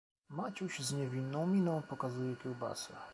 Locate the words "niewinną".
0.93-1.47